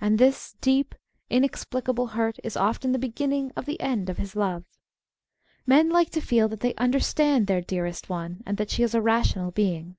And 0.00 0.18
this 0.18 0.56
deep, 0.60 0.92
inexplicable 1.30 2.08
hurt 2.08 2.36
is 2.42 2.56
often 2.56 2.90
the 2.90 2.98
beginning 2.98 3.52
of 3.54 3.64
the 3.64 3.80
end 3.80 4.10
of 4.10 4.18
his 4.18 4.34
love. 4.34 4.64
Men 5.68 5.88
like 5.88 6.10
to 6.10 6.20
feel 6.20 6.48
that 6.48 6.58
they 6.58 6.74
understand 6.74 7.46
their 7.46 7.60
dearest 7.60 8.08
one, 8.08 8.42
and 8.44 8.56
that 8.58 8.70
she 8.70 8.82
is 8.82 8.92
a 8.92 9.00
rational 9.00 9.52
being. 9.52 9.96